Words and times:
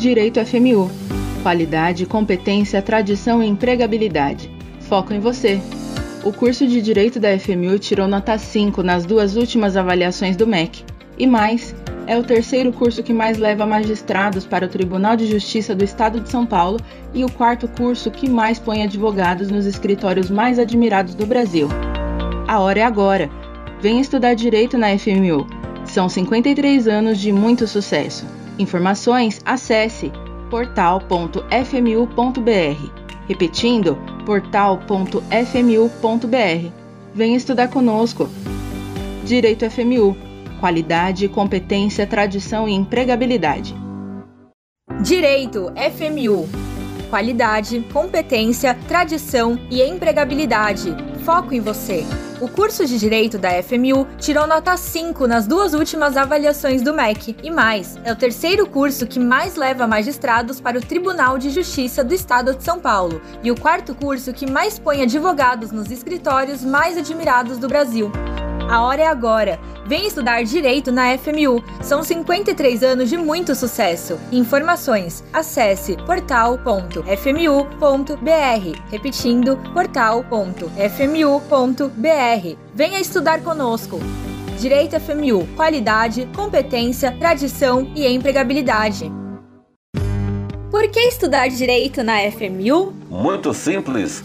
Direito 0.00 0.42
FMU. 0.42 0.90
Qualidade, 1.42 2.06
competência, 2.06 2.80
tradição 2.80 3.42
e 3.42 3.46
empregabilidade. 3.46 4.50
Foco 4.80 5.12
em 5.12 5.20
você. 5.20 5.60
O 6.24 6.32
curso 6.32 6.66
de 6.66 6.80
Direito 6.80 7.20
da 7.20 7.38
FMU 7.38 7.78
tirou 7.78 8.08
nota 8.08 8.38
5 8.38 8.82
nas 8.82 9.04
duas 9.04 9.36
últimas 9.36 9.76
avaliações 9.76 10.36
do 10.36 10.46
MEC. 10.46 10.84
E 11.18 11.26
mais, 11.26 11.74
é 12.06 12.16
o 12.16 12.24
terceiro 12.24 12.72
curso 12.72 13.02
que 13.02 13.12
mais 13.12 13.36
leva 13.36 13.66
magistrados 13.66 14.46
para 14.46 14.64
o 14.64 14.70
Tribunal 14.70 15.16
de 15.16 15.26
Justiça 15.26 15.74
do 15.74 15.84
Estado 15.84 16.18
de 16.18 16.30
São 16.30 16.46
Paulo 16.46 16.80
e 17.12 17.22
o 17.22 17.30
quarto 17.30 17.68
curso 17.68 18.10
que 18.10 18.26
mais 18.26 18.58
põe 18.58 18.82
advogados 18.82 19.50
nos 19.50 19.66
escritórios 19.66 20.30
mais 20.30 20.58
admirados 20.58 21.14
do 21.14 21.26
Brasil. 21.26 21.68
A 22.48 22.58
hora 22.58 22.80
é 22.80 22.84
agora. 22.84 23.28
Venha 23.82 24.00
estudar 24.00 24.32
direito 24.32 24.78
na 24.78 24.98
FMU. 24.98 25.46
São 25.84 26.08
53 26.08 26.88
anos 26.88 27.18
de 27.18 27.30
muito 27.30 27.66
sucesso. 27.66 28.39
Informações, 28.60 29.40
acesse 29.42 30.12
portal.fmu.br. 30.50 31.40
Repetindo, 33.26 33.96
portal.fmu.br. 34.26 35.20
Venha 37.14 37.36
estudar 37.38 37.68
conosco. 37.68 38.28
Direito 39.24 39.64
FMU. 39.70 40.14
Qualidade, 40.60 41.26
competência, 41.28 42.06
tradição 42.06 42.68
e 42.68 42.74
empregabilidade. 42.74 43.74
Direito 45.02 45.72
FMU. 45.96 46.46
Qualidade, 47.08 47.80
competência, 47.90 48.74
tradição 48.86 49.58
e 49.70 49.80
empregabilidade. 49.80 50.94
Foco 51.24 51.54
em 51.54 51.60
você. 51.60 52.04
O 52.40 52.48
curso 52.48 52.86
de 52.86 52.98
Direito 52.98 53.36
da 53.36 53.62
FMU 53.62 54.06
tirou 54.18 54.46
nota 54.46 54.74
5 54.74 55.26
nas 55.26 55.46
duas 55.46 55.74
últimas 55.74 56.16
avaliações 56.16 56.80
do 56.80 56.94
MEC. 56.94 57.36
E 57.42 57.50
mais, 57.50 57.98
é 58.02 58.10
o 58.10 58.16
terceiro 58.16 58.66
curso 58.66 59.06
que 59.06 59.20
mais 59.20 59.56
leva 59.56 59.86
magistrados 59.86 60.58
para 60.58 60.78
o 60.78 60.80
Tribunal 60.80 61.36
de 61.36 61.50
Justiça 61.50 62.02
do 62.02 62.14
Estado 62.14 62.54
de 62.54 62.64
São 62.64 62.80
Paulo 62.80 63.20
e 63.42 63.50
o 63.50 63.60
quarto 63.60 63.94
curso 63.94 64.32
que 64.32 64.50
mais 64.50 64.78
põe 64.78 65.02
advogados 65.02 65.70
nos 65.70 65.90
escritórios 65.90 66.64
mais 66.64 66.96
admirados 66.96 67.58
do 67.58 67.68
Brasil. 67.68 68.10
A 68.70 68.82
hora 68.82 69.02
é 69.02 69.06
agora. 69.06 69.58
Vem 69.84 70.06
estudar 70.06 70.44
direito 70.44 70.92
na 70.92 71.18
FMU. 71.18 71.60
São 71.82 72.04
53 72.04 72.84
anos 72.84 73.10
de 73.10 73.16
muito 73.16 73.52
sucesso. 73.56 74.16
Informações: 74.30 75.24
acesse 75.32 75.96
portal.fmu.br. 76.06 77.02
Repetindo, 78.88 79.56
portal.fmu.br. 79.74 82.56
Venha 82.72 83.00
estudar 83.00 83.42
conosco. 83.42 83.98
Direito 84.56 85.00
FMU: 85.00 85.48
qualidade, 85.56 86.28
competência, 86.36 87.10
tradição 87.18 87.90
e 87.96 88.06
empregabilidade. 88.06 89.10
Por 90.70 90.88
que 90.88 91.00
estudar 91.00 91.48
direito 91.48 92.04
na 92.04 92.18
FMU? 92.30 92.92
Muito 93.10 93.52
simples. 93.52 94.22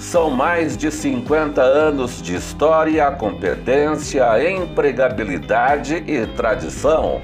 São 0.00 0.28
mais 0.28 0.76
de 0.76 0.90
50 0.90 1.62
anos 1.62 2.20
de 2.20 2.34
história, 2.34 3.08
competência, 3.12 4.24
empregabilidade 4.50 6.02
e 6.04 6.26
tradição. 6.34 7.22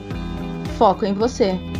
Foco 0.77 1.05
em 1.05 1.13
você. 1.13 1.70